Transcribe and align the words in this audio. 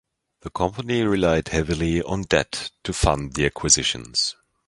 The 0.39 0.49
company 0.49 1.03
relied 1.03 1.49
heavily 1.49 2.01
on 2.01 2.23
debt 2.23 2.71
to 2.85 2.91
fund 2.91 3.35
the 3.35 3.45
acquisitions. 3.45 4.35